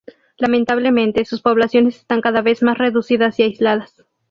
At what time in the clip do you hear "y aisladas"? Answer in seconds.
3.39-4.03